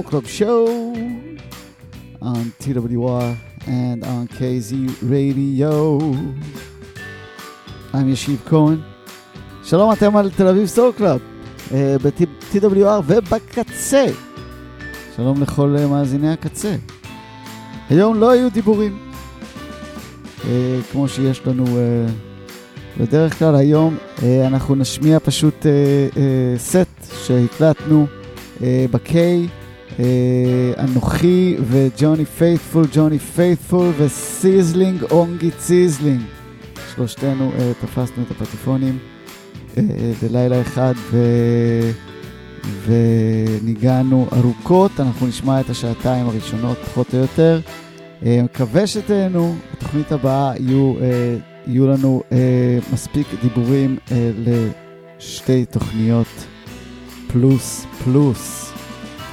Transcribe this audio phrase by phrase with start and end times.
[0.00, 0.94] Soul Club show
[2.22, 5.98] on TWR and on KZ Radio.
[7.92, 8.76] I'm ישיב כהן.
[9.64, 11.20] שלום, אתם על תל אביב סול קלאב,
[11.72, 14.06] ב-TWR ובקצה.
[15.16, 16.76] שלום לכל uh, מאזיני הקצה.
[17.90, 18.98] היום לא היו דיבורים,
[20.38, 20.44] uh,
[20.92, 23.96] כמו שיש לנו uh, בדרך כלל היום.
[24.46, 25.66] אנחנו נשמיע פשוט
[26.56, 28.06] סט שהקלטנו
[28.60, 29.14] ב-K.
[29.96, 30.02] Uh,
[30.78, 36.20] אנוכי וג'וני פייתפול, ג'וני פייתפול וסיזלינג אונגי ציזלינג.
[36.94, 38.98] שלושתנו uh, תפסנו את הפטיפונים
[39.74, 39.78] uh,
[40.22, 41.18] בלילה אחד ו...
[42.84, 47.60] וניגענו ארוכות, אנחנו נשמע את השעתיים הראשונות פחות או יותר.
[48.20, 51.00] Uh, מקווה שתהנו, בתוכנית הבאה יהיו, uh,
[51.66, 52.32] יהיו לנו uh,
[52.94, 56.46] מספיק דיבורים uh, לשתי תוכניות
[57.32, 58.72] פלוס פלוס.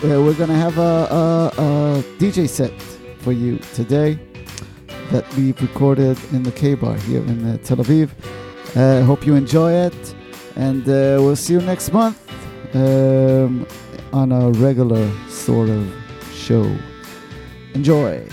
[0.03, 2.71] Uh, we're gonna have a, a, a DJ set
[3.23, 4.19] for you today
[5.09, 8.11] that we've recorded in the K Bar here in uh, Tel Aviv.
[8.75, 10.15] Uh, hope you enjoy it,
[10.55, 12.19] and uh, we'll see you next month
[12.75, 13.65] um,
[14.13, 15.91] on a regular sort of
[16.31, 16.77] show.
[17.73, 18.23] Enjoy.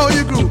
[0.00, 0.49] Know you groove.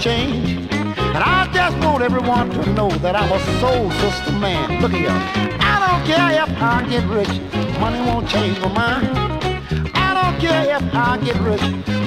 [0.00, 0.50] Change.
[0.72, 4.80] And I just want everyone to know that I'm a soul sister man.
[4.80, 9.08] Look here, I don't care if I get rich, money won't change my mind.
[9.94, 11.62] I don't care if I get rich,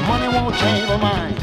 [0.07, 1.37] money won't change my mind.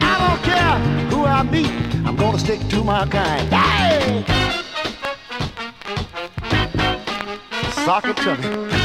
[0.00, 0.78] I don't care
[1.10, 1.70] who I meet,
[2.06, 3.48] I'm gonna stick to my kind.
[3.48, 4.24] Hey!
[7.84, 8.81] Sock it to me.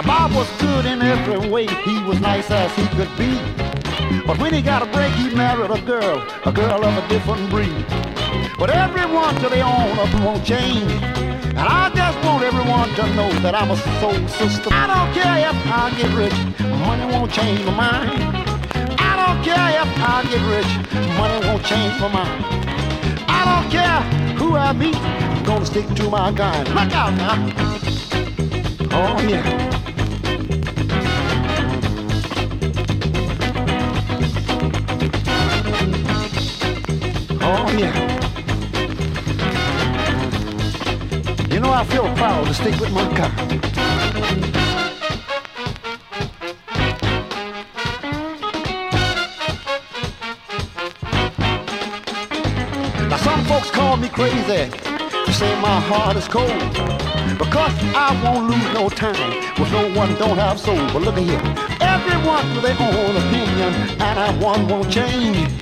[0.00, 3.36] Now Bob was good in every way, he was nice as he could be.
[4.26, 7.50] But when he got a break, he married a girl, a girl of a different
[7.50, 7.84] breed.
[8.58, 10.90] But everyone to their own them won't change.
[11.52, 14.70] And I just want everyone to know that I'm a soul sister.
[14.72, 16.38] I don't care if I get rich,
[16.80, 18.22] money won't change my mind.
[18.98, 20.70] I don't care if I get rich,
[21.18, 22.44] money won't change my mind.
[23.28, 24.00] I don't care
[24.38, 26.66] who I meet, I'm gonna stick to my kind.
[26.68, 27.52] Look out now.
[28.92, 29.79] Oh yeah.
[37.52, 37.92] Oh, yeah.
[41.52, 43.34] You know, I feel proud to stick with my gun.
[53.08, 56.46] Now, some folks call me crazy They say my heart is cold.
[57.36, 60.76] Because I won't lose no time with no one don't have soul.
[60.92, 61.42] But look at here,
[61.80, 65.59] everyone with their own opinion, and I one won't change.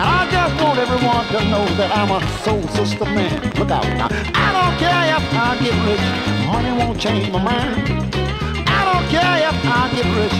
[0.00, 3.42] I just want everyone to know that I'm a soul sister man.
[3.58, 4.06] Look out now.
[4.32, 6.06] I don't care if I get rich,
[6.46, 7.74] money won't change my mind.
[8.68, 10.36] I don't care if I get rich,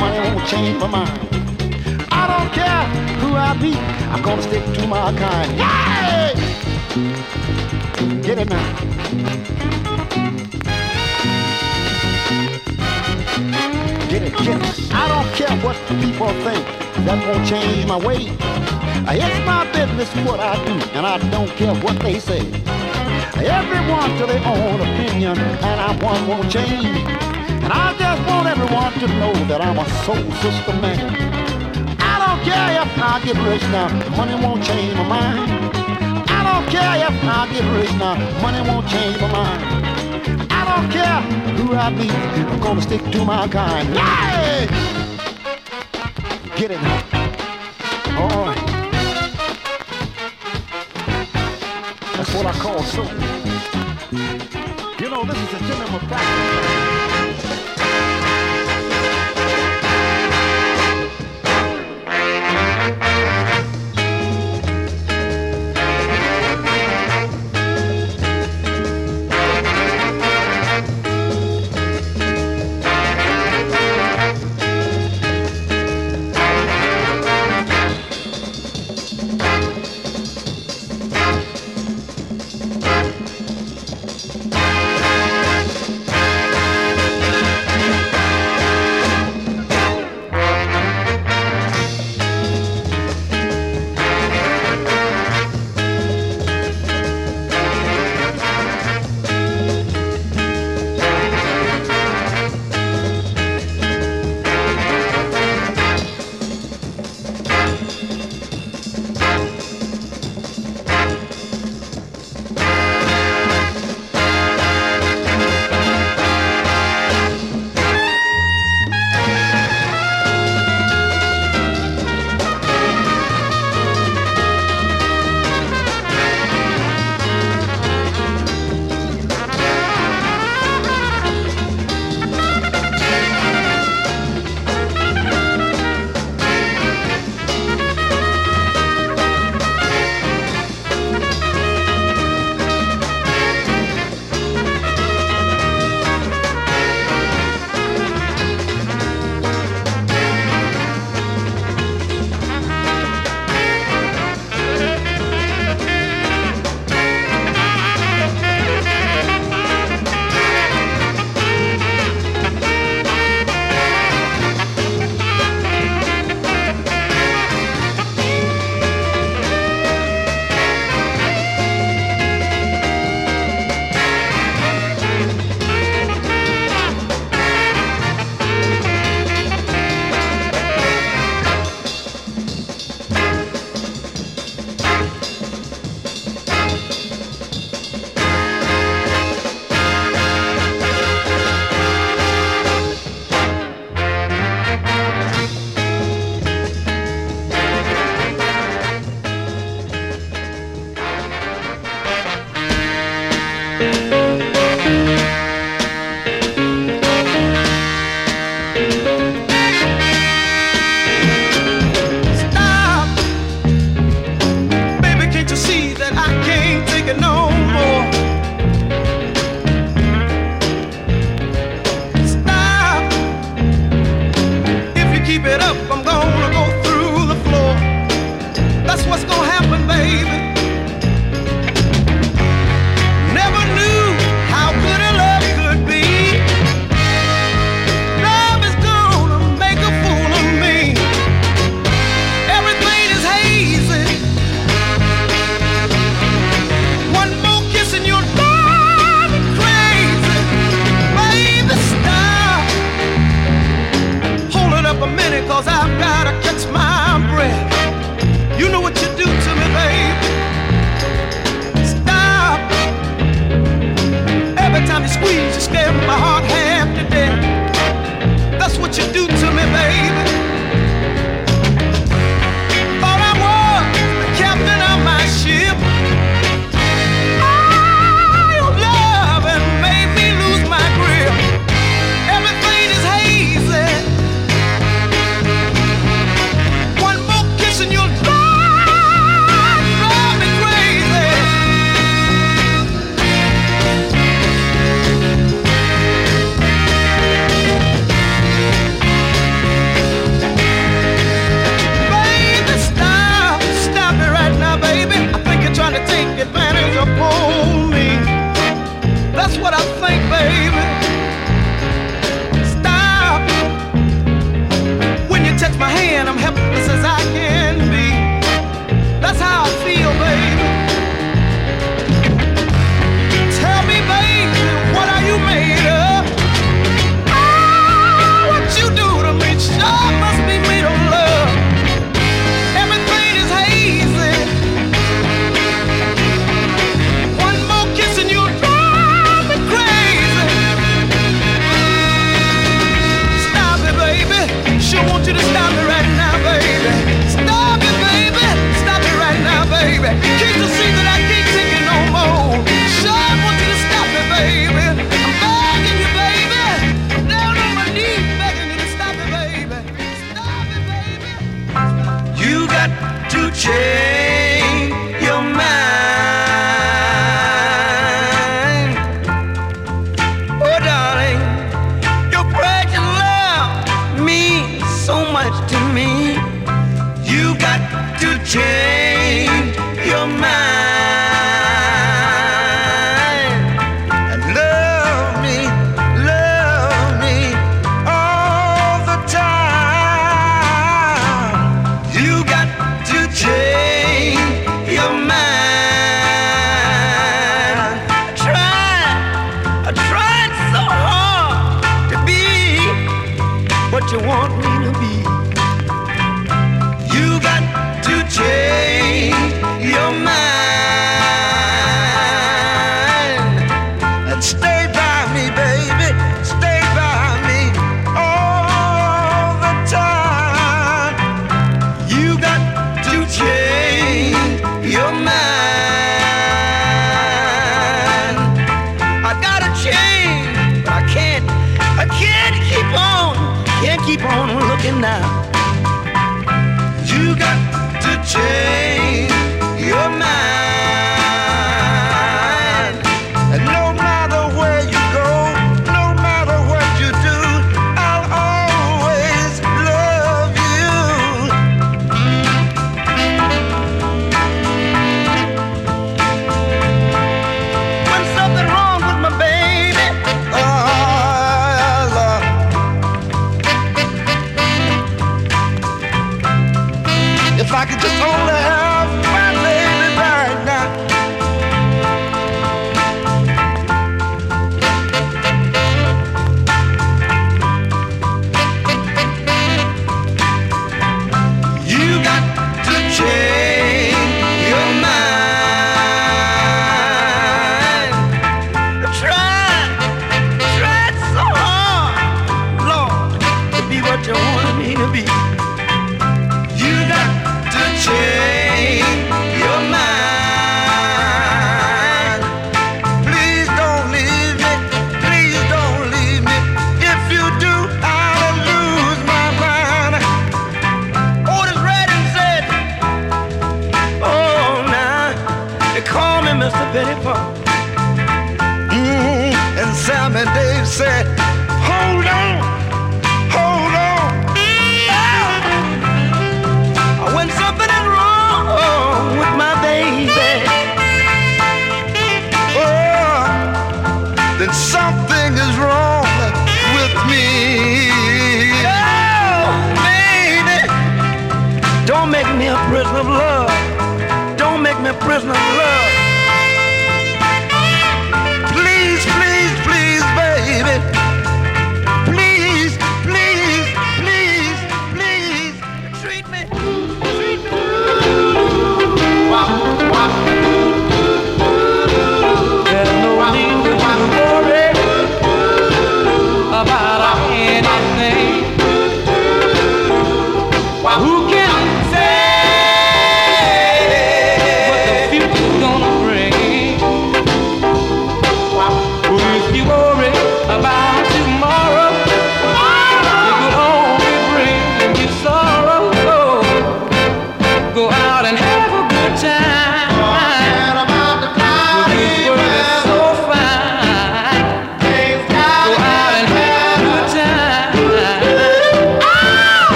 [0.00, 1.12] money won't change my mind.
[2.10, 2.84] I don't care
[3.20, 3.76] who I be,
[4.08, 5.52] I'm gonna stick to my kind.
[5.60, 6.32] Yay!
[8.22, 8.64] Get it now.
[14.08, 14.92] Get it, get it.
[14.94, 16.64] I don't care what people think,
[17.04, 18.32] that won't change my way.
[19.08, 22.40] It's my business what I do, and I don't care what they say.
[23.36, 26.86] Everyone to their own opinion, and I one won't change.
[26.86, 31.00] And I just want everyone to know that I'm a soul sister man.
[32.00, 35.50] I don't care if I get rich now, money won't change my mind.
[36.30, 39.62] I don't care if I get rich now, money won't change my mind.
[40.50, 41.20] I don't care
[41.56, 43.88] who I be, I'm gonna stick to my kind.
[43.88, 44.66] Yay!
[46.56, 47.02] Get it now.
[48.14, 48.51] Oh.
[52.34, 53.04] What I call soul.
[54.98, 57.01] You know, this is a Jimmy McCracklin.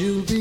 [0.00, 0.39] And they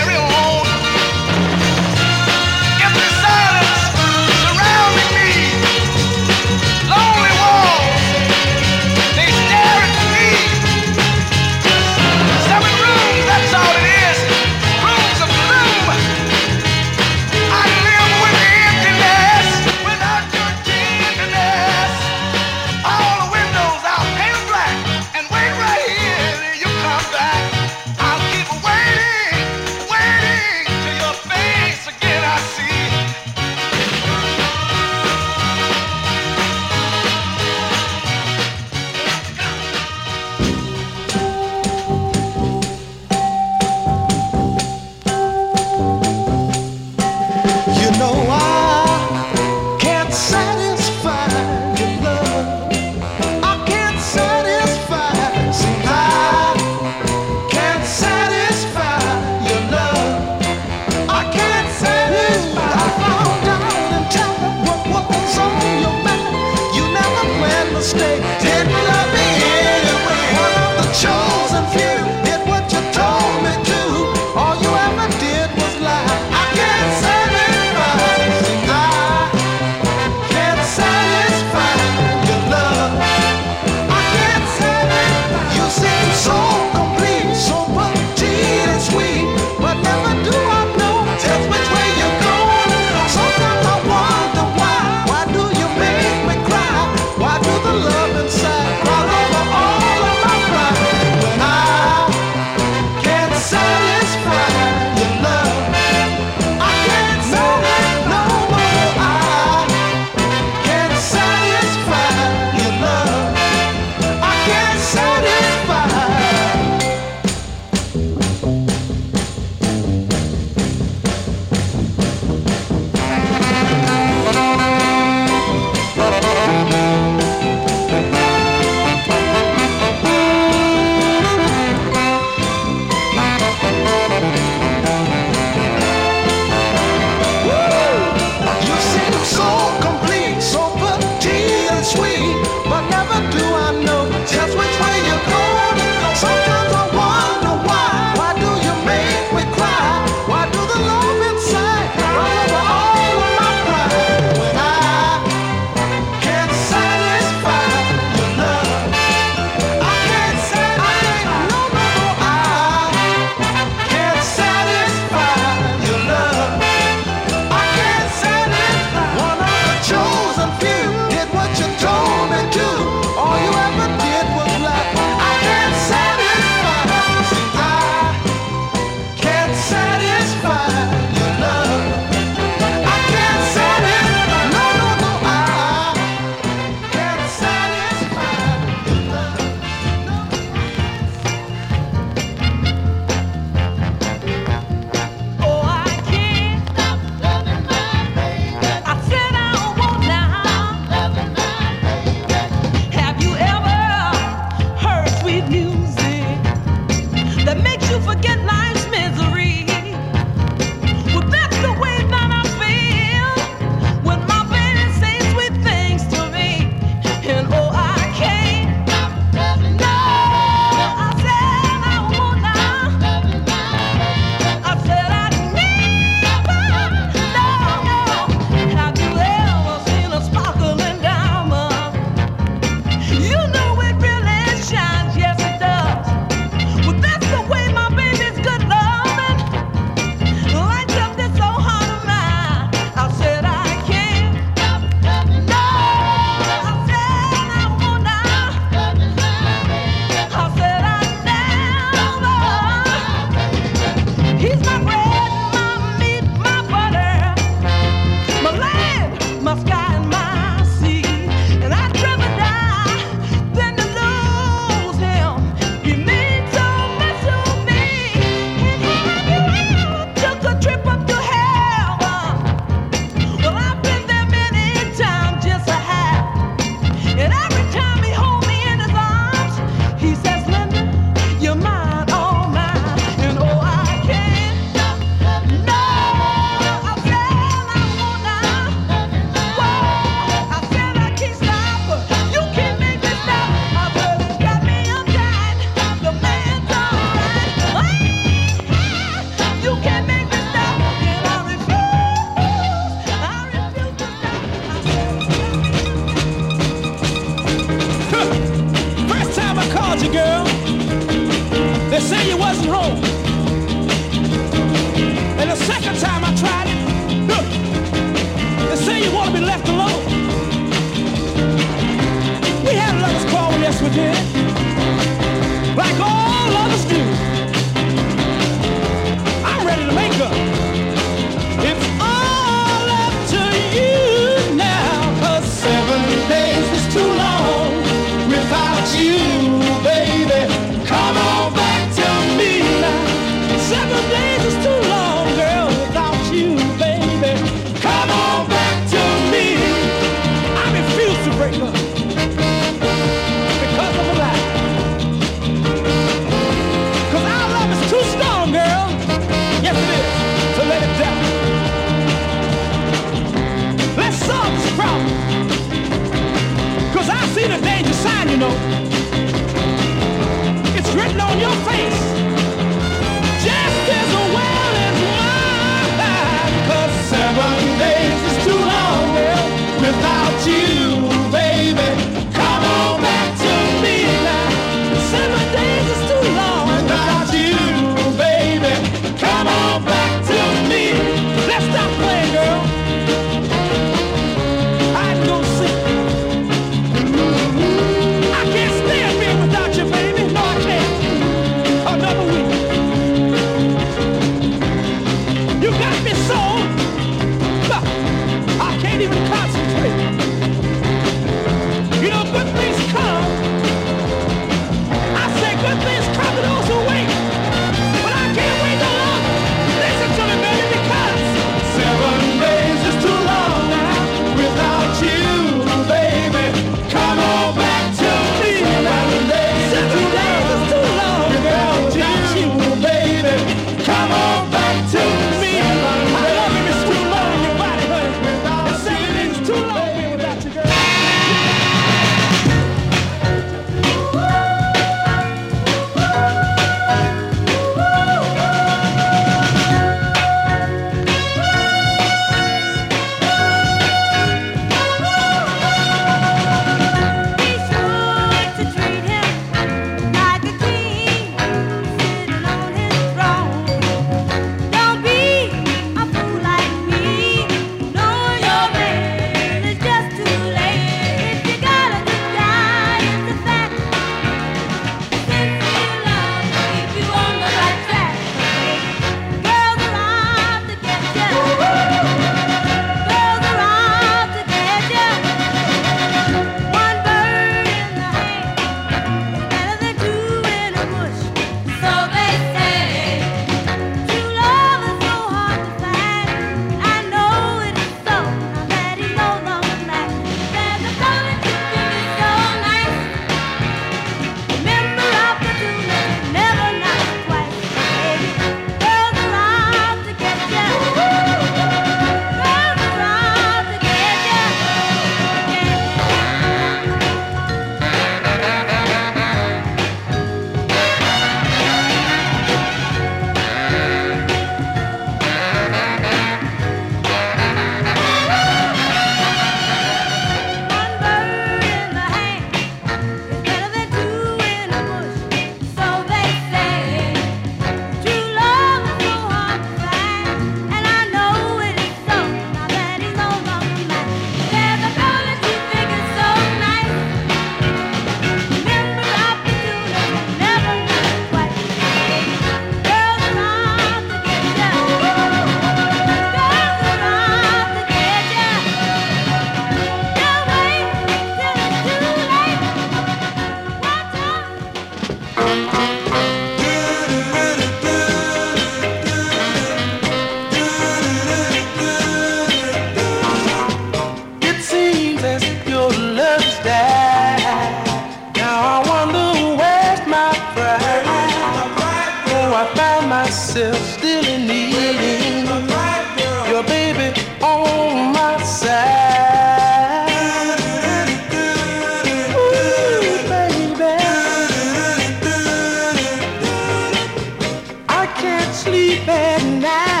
[599.63, 600.00] at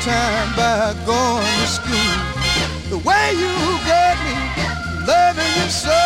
[0.00, 2.16] time by going to school.
[2.88, 3.52] The way you
[3.84, 4.34] got me,
[5.06, 6.00] loving you so,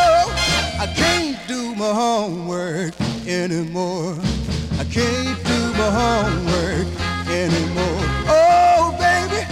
[0.82, 2.92] I can't do my homework
[3.24, 4.16] anymore.
[4.80, 6.88] I can't do my homework
[7.30, 8.02] anymore.
[8.26, 9.46] Oh, baby,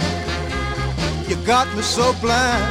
[1.29, 2.65] you got me so blind.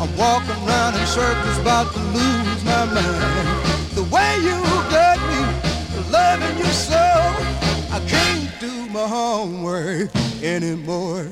[0.00, 3.48] I'm walking around in circles, about to lose my mind.
[3.94, 4.58] The way you
[4.88, 7.61] got me, loving you so.
[7.94, 10.08] I can't do my homework
[10.42, 11.28] anymore.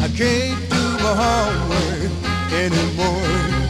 [0.00, 2.12] I can't do my homework
[2.52, 3.64] anymore.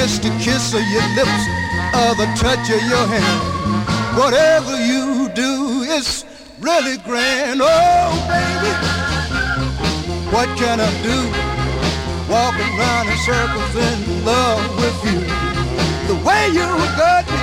[0.00, 1.44] Just a kiss of your lips
[1.92, 4.18] or the touch of your hand.
[4.18, 6.24] Whatever you do, it's
[6.58, 7.60] really grand.
[7.62, 8.72] Oh, baby,
[10.32, 11.20] what can I do?
[12.32, 15.20] Walking round in circles in love with you.
[16.08, 17.42] The way you got me,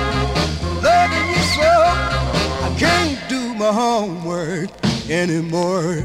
[0.82, 1.70] loving you so,
[2.66, 4.68] I can't do my homework
[5.08, 6.02] anymore.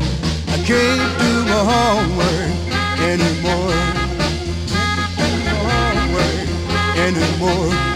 [0.50, 4.03] I can't do my homework anymore
[7.04, 7.93] anymore.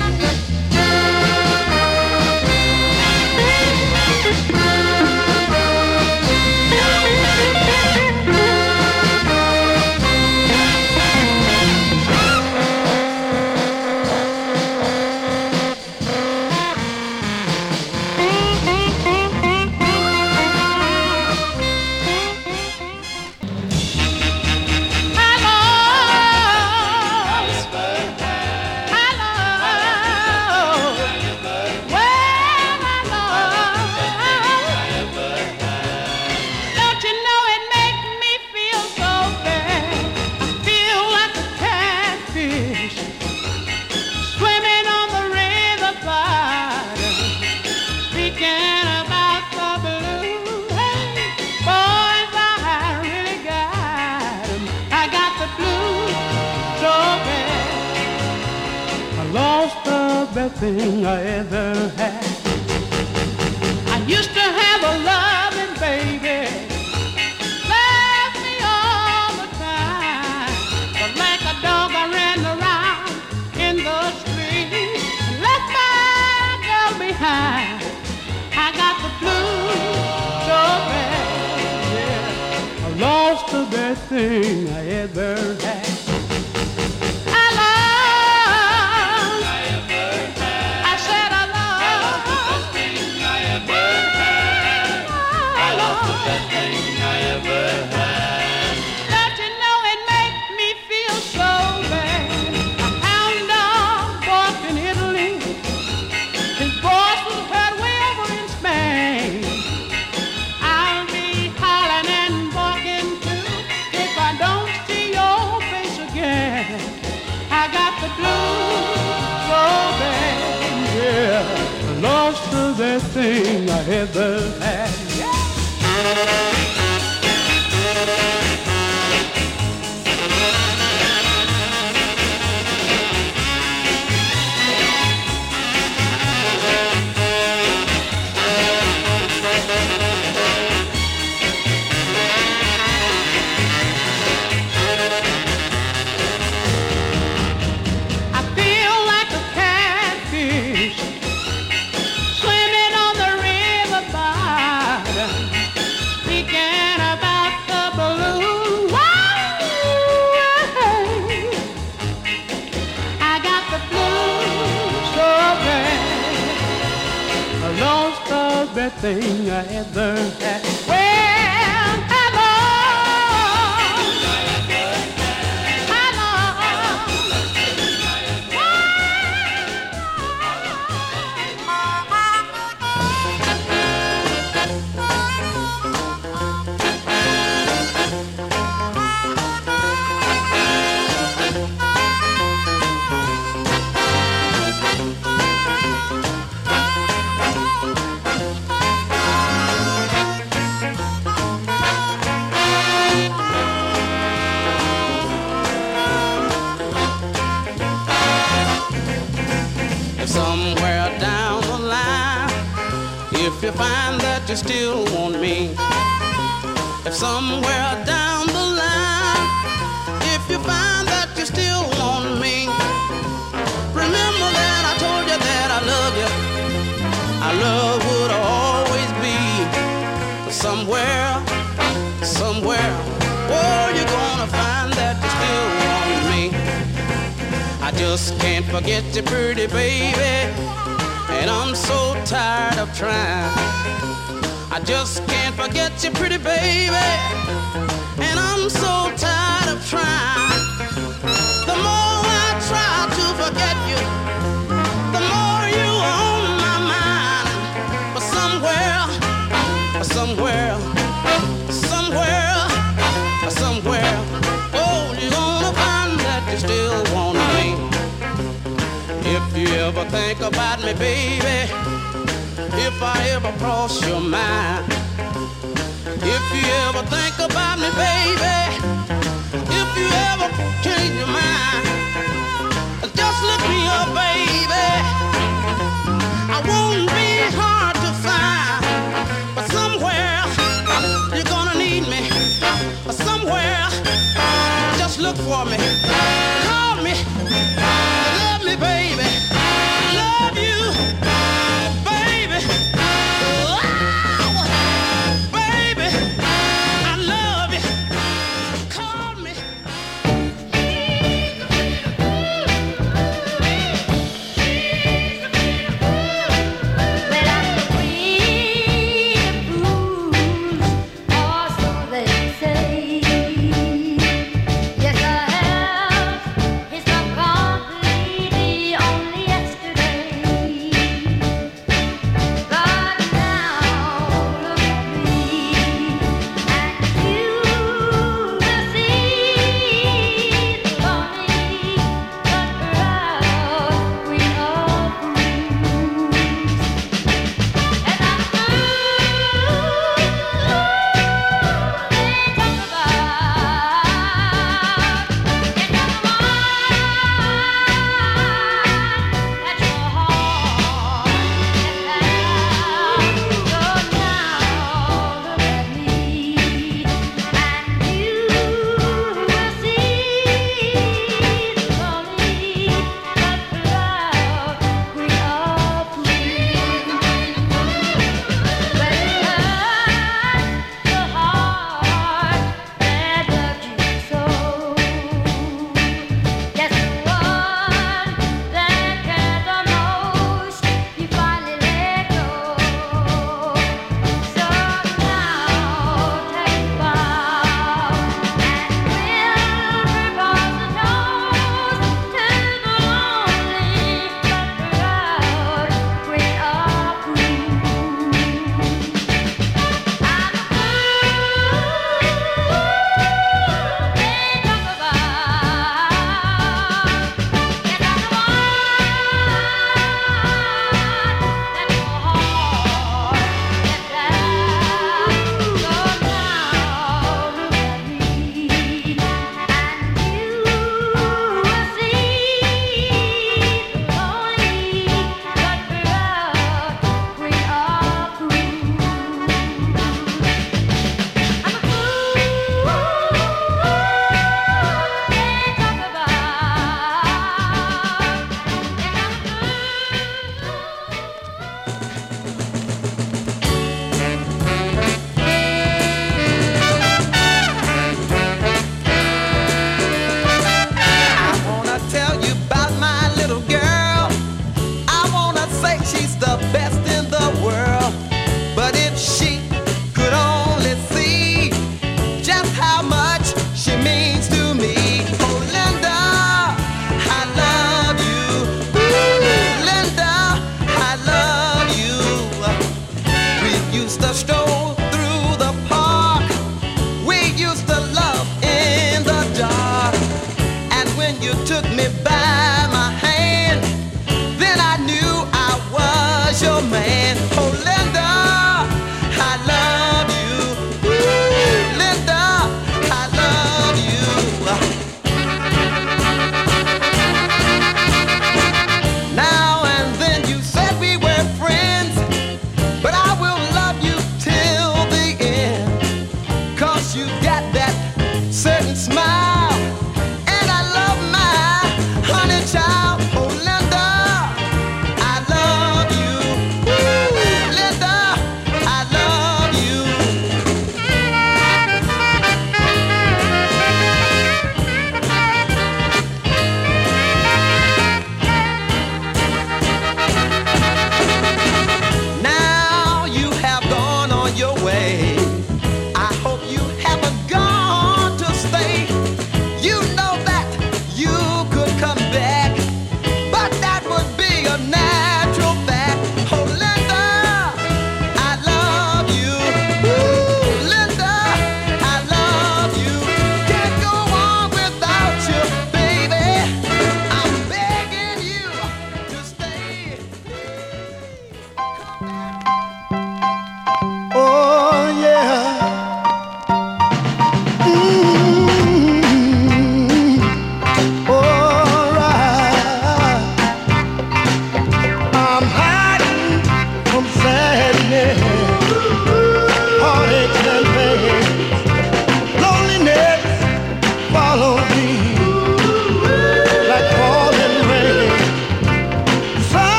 [60.70, 62.16] I ever had.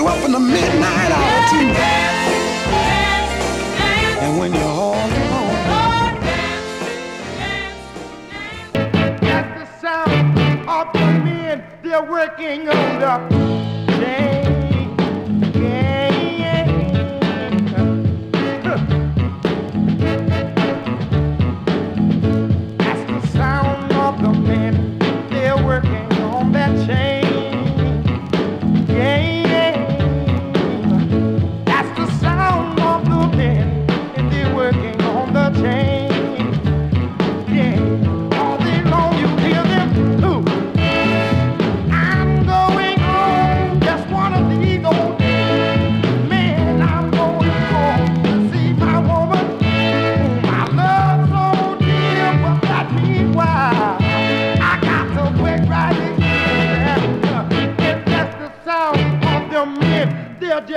[0.00, 1.66] you up in the midnight hour too.
[4.22, 6.20] And when you're all alone.
[9.20, 13.14] That's the sound of the men, they're working on the
[13.98, 14.59] day.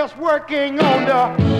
[0.03, 1.52] just working on the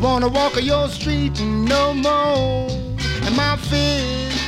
[0.00, 2.68] wanna walk on your street no more.
[3.26, 4.40] And my fists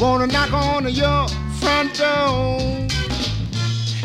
[0.00, 1.28] wanna knock on your
[1.60, 2.58] front door.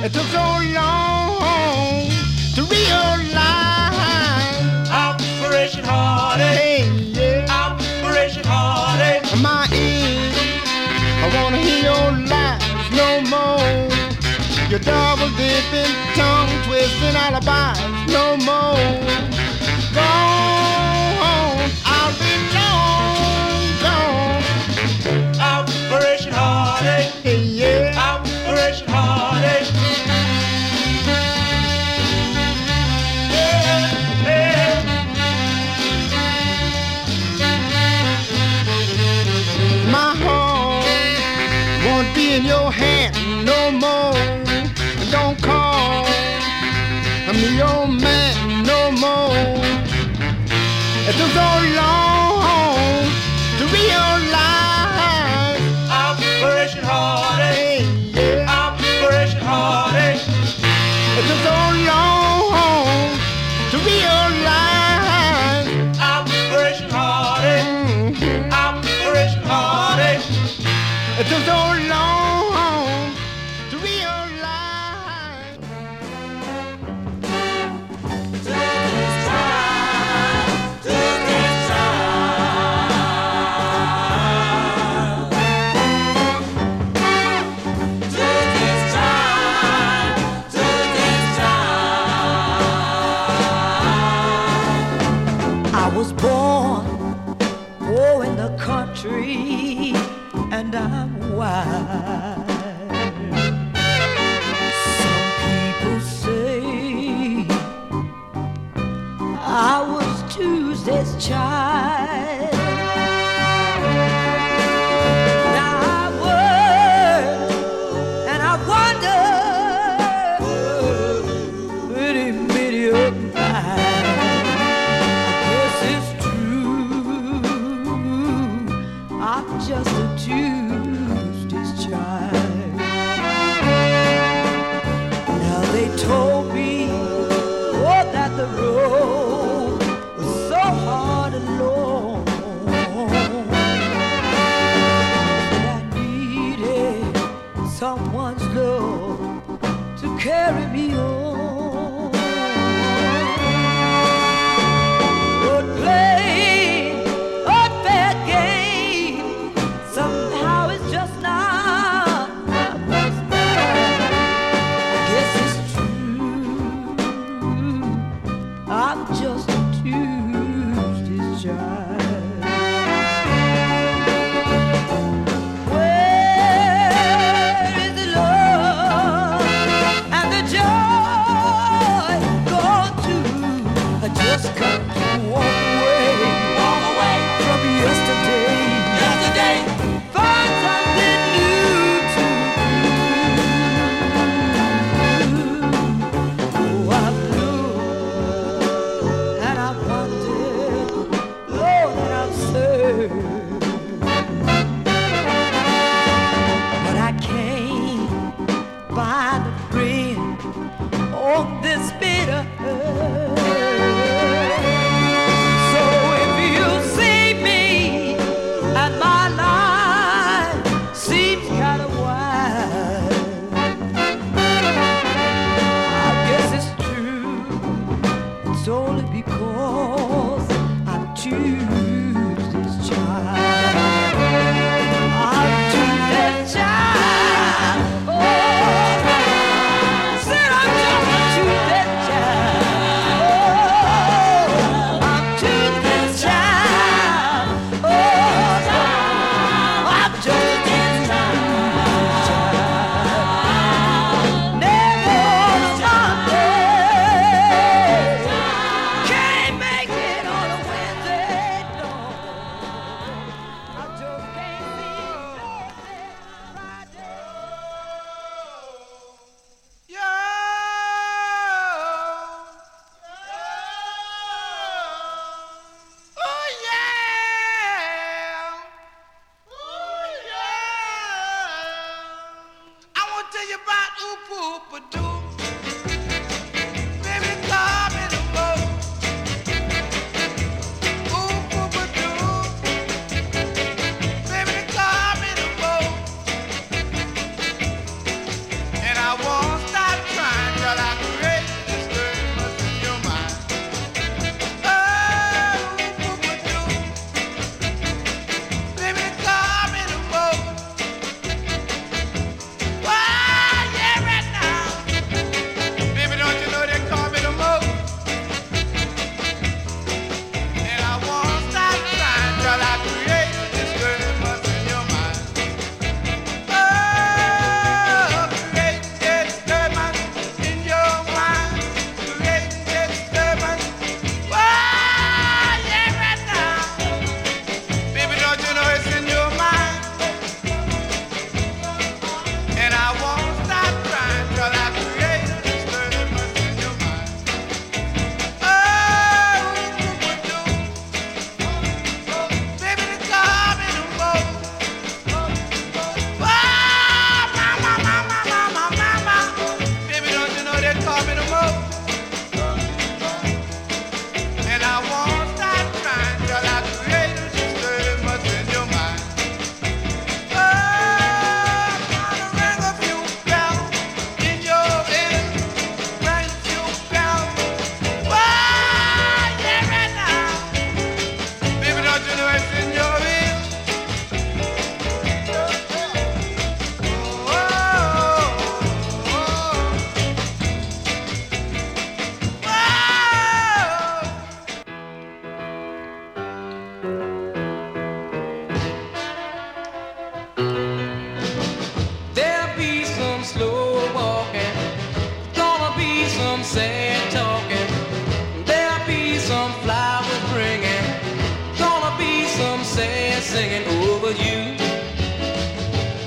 [0.03, 0.45] It took so
[0.77, 2.09] long
[2.55, 3.37] to realize
[4.89, 6.57] Operation Heartache.
[6.57, 6.83] Hey,
[7.13, 7.45] yeah.
[7.49, 9.23] Operation Heartache.
[9.41, 10.35] My ears,
[11.23, 12.61] I wanna hear your lies
[13.01, 13.89] no more.
[14.69, 17.79] Your double dipping, tongue twisting alibis
[18.11, 18.77] no more.
[19.93, 20.40] Gone.
[22.03, 22.31] I'll.
[25.39, 27.13] Operation Heartache.
[27.23, 27.93] Yeah.
[27.97, 29.30] Operation Heartache.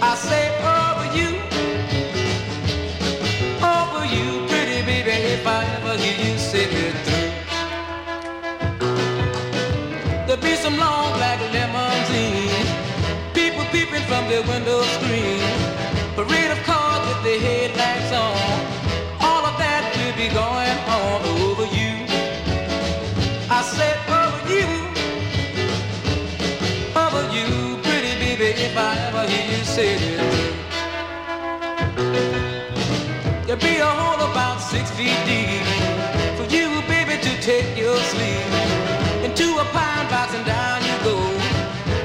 [0.04, 0.43] I say
[29.74, 30.14] city.
[33.48, 35.66] You'll be a hole about six feet deep
[36.38, 38.46] for you, baby, to take your sleep.
[39.26, 41.16] Into a pine box and down you go.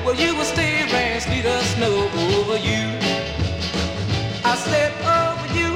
[0.03, 2.09] Well, you will stay rain, sleet, or snow
[2.39, 2.85] over you.
[4.43, 5.69] I slept over you,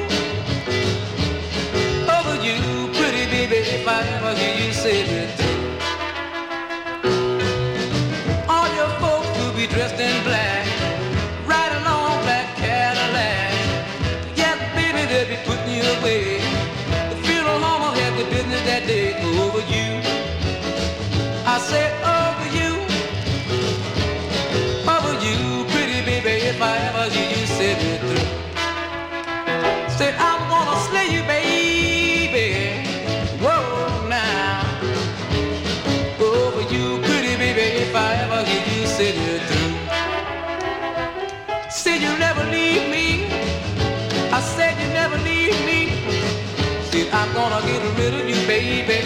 [2.18, 2.58] over you,
[2.98, 5.53] pretty baby, if I ever hear you say that.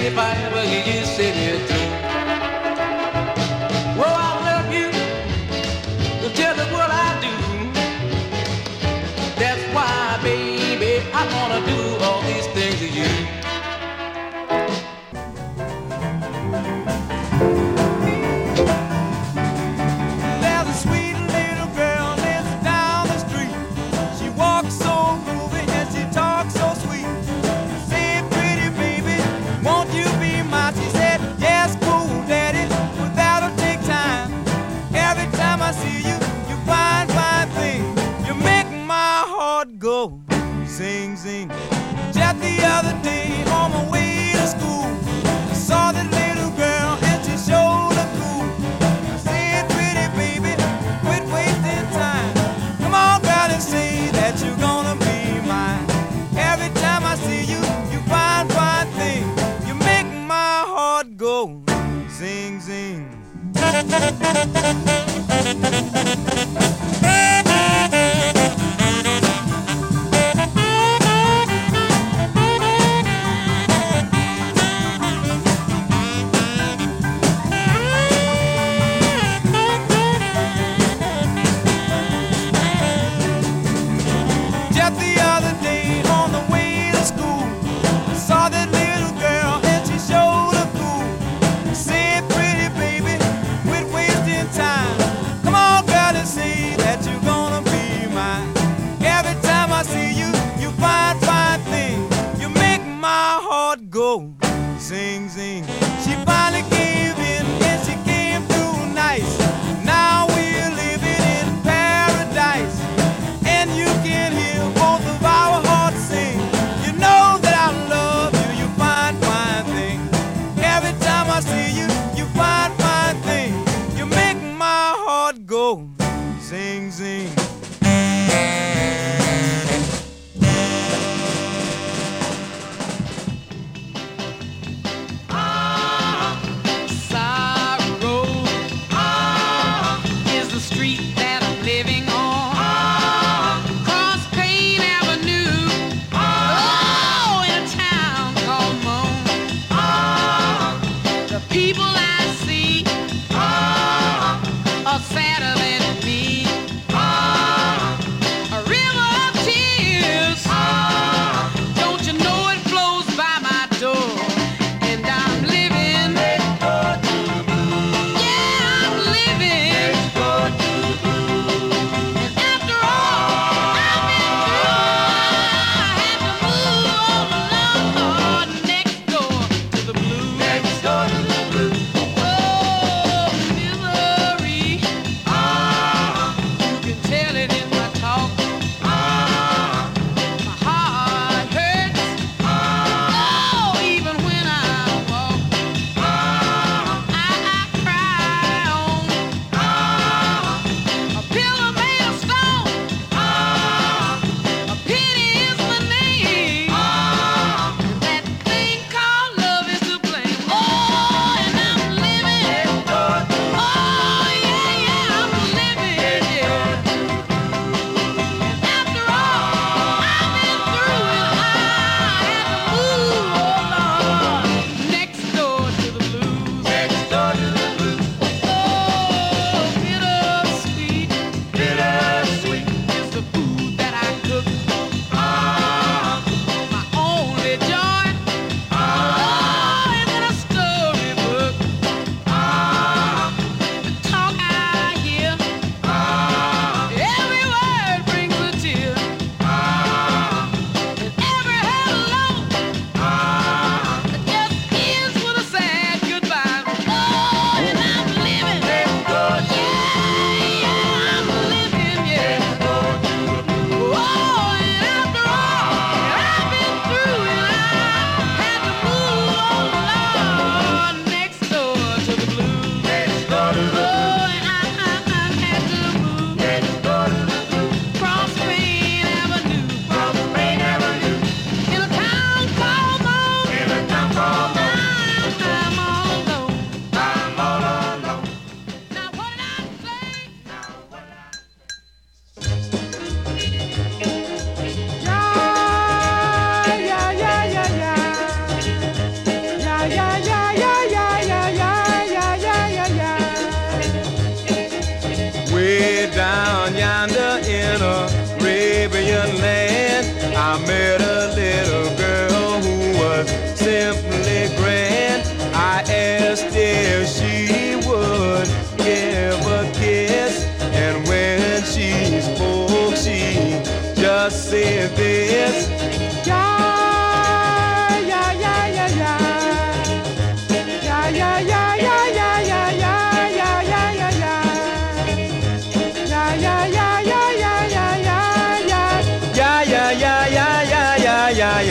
[0.07, 0.76] if I ever get.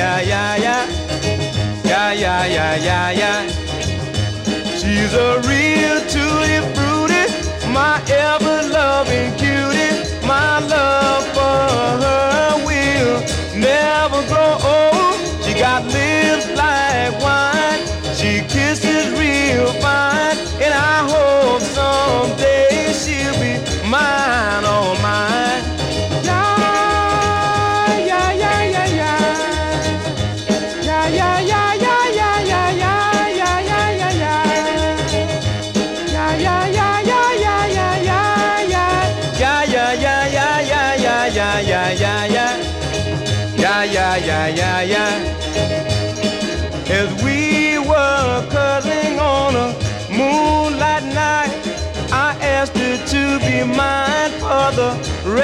[0.06, 0.86] Yeah, yeah, yeah,
[1.84, 2.46] yeah, yeah.
[2.46, 3.38] Yeah, yeah, yeah.
[4.78, 7.24] She's a real tutti frutti,
[7.72, 9.94] my ever-loving cutie.
[10.26, 11.58] My love for
[12.04, 13.20] her will
[13.58, 15.18] never grow old.
[15.44, 17.82] She got lips like wine.
[18.14, 19.72] She kisses real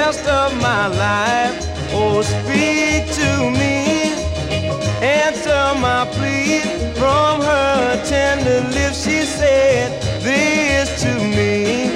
[0.05, 1.55] rest of my life.
[1.93, 4.11] Oh, speak to me,
[5.01, 6.59] answer my plea.
[6.99, 9.89] From her tender lips, she said
[10.21, 11.92] this to me.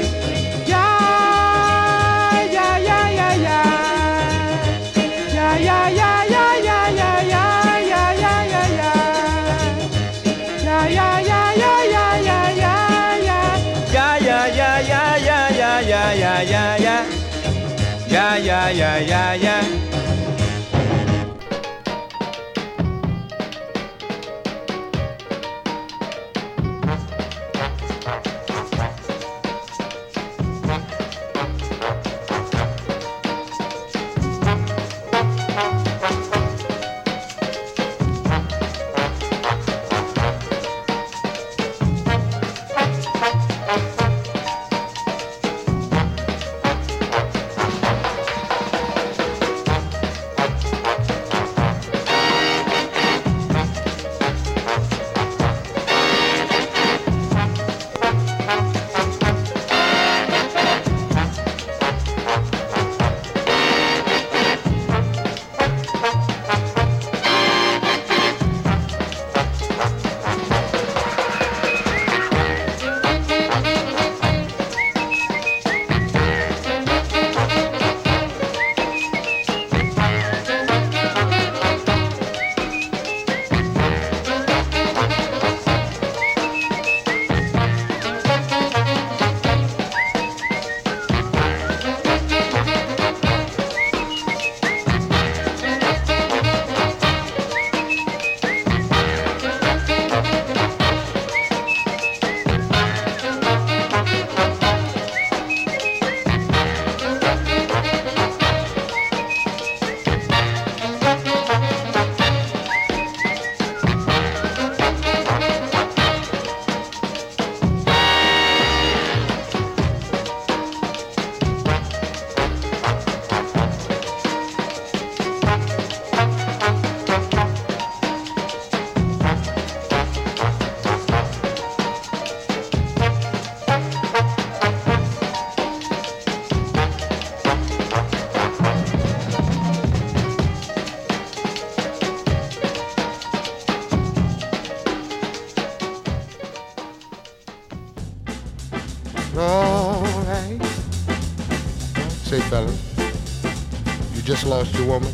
[154.87, 155.13] Woman.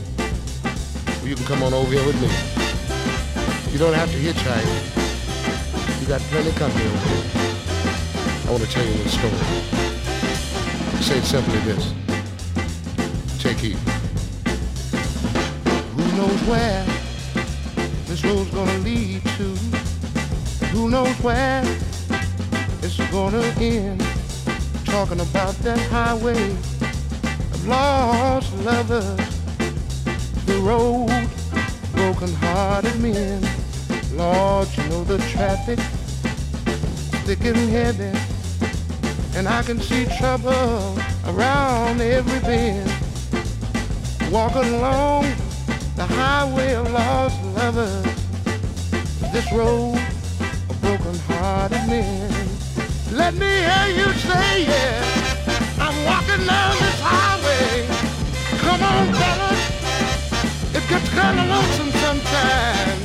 [1.19, 2.29] Well, you can come on over here with me.
[3.71, 4.69] You don't have to hitchhike.
[5.99, 7.25] You got plenty of company over here.
[8.45, 9.33] I want to tell you a story.
[11.01, 11.93] Say it simply this.
[13.41, 13.77] Take heed.
[15.97, 16.85] Who knows where
[18.05, 19.55] this road's gonna lead to?
[20.73, 21.63] Who knows where
[22.83, 24.01] it's gonna end?
[24.85, 29.32] Talking about that highway of lost lovers,
[30.45, 31.09] the road,
[31.93, 33.41] broken-hearted men.
[34.15, 35.79] Lord, you know the traffic
[37.25, 38.11] thick and heavy,
[39.37, 42.91] and I can see trouble around every bend.
[44.31, 45.23] Walking along
[45.95, 48.03] the highway of lost lovers,
[49.31, 49.97] this road
[50.69, 52.31] of broken-hearted men.
[53.13, 54.67] Let me hear you say it.
[54.67, 55.79] Yeah.
[55.79, 57.87] I'm walking down this highway.
[58.57, 59.62] Come on, fellas
[60.93, 63.03] gets kinda lonesome sometimes.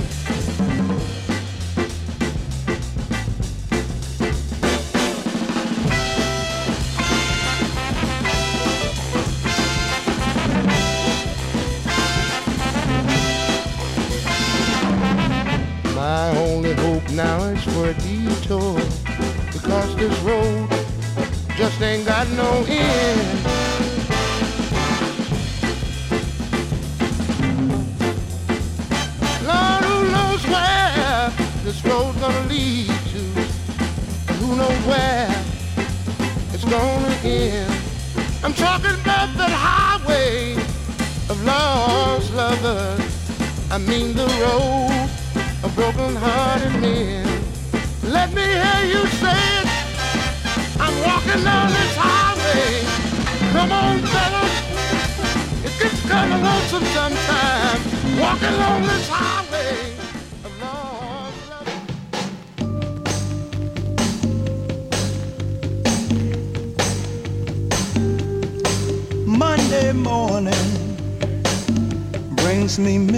[15.95, 18.81] My only hope now is for a detour
[19.51, 20.69] because this road
[21.57, 23.28] just ain't got no end.
[38.79, 40.55] walking down the highway
[41.29, 43.01] of lost lovers.
[43.71, 45.09] I mean the road
[45.65, 47.27] of broken-hearted men.
[48.05, 49.69] Let me hear you say it.
[50.79, 52.85] I'm walking down this highway.
[53.53, 54.55] Come on, fellas.
[55.67, 58.21] It gets kind of lonesome sometimes.
[58.21, 59.48] Walking on this highway.
[72.79, 73.18] me